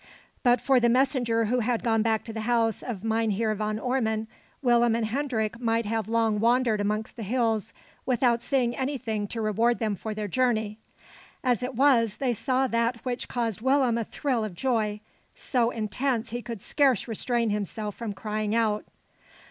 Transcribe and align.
But 0.41 0.59
for 0.59 0.79
the 0.79 0.89
messenger 0.89 1.45
who 1.45 1.59
had 1.59 1.83
gone 1.83 2.01
back 2.01 2.23
to 2.23 2.33
the 2.33 2.41
house 2.41 2.81
of 2.81 3.03
Mynheer 3.03 3.53
Van 3.53 3.77
Ormon, 3.77 4.27
Willem 4.63 4.95
and 4.95 5.05
Hendrik 5.05 5.59
might 5.59 5.85
have 5.85 6.09
long 6.09 6.39
wandered 6.39 6.81
amongst 6.81 7.17
the 7.17 7.21
hills 7.21 7.71
without 8.03 8.41
seeing 8.41 8.75
anything 8.75 9.27
to 9.27 9.41
reward 9.41 9.77
them 9.77 9.93
for 9.93 10.15
their 10.15 10.27
journey. 10.27 10.79
As 11.43 11.61
it 11.61 11.75
was, 11.75 12.17
they 12.17 12.33
saw 12.33 12.65
that 12.65 13.05
which 13.05 13.27
caused 13.27 13.61
Willem 13.61 13.95
a 13.95 14.03
thrill 14.03 14.43
of 14.43 14.55
joy, 14.55 15.01
so 15.35 15.69
intense 15.69 16.31
he 16.31 16.41
could 16.41 16.63
scarce 16.63 17.07
restrain 17.07 17.51
himself 17.51 17.93
from 17.93 18.11
crying 18.13 18.55
out. 18.55 18.85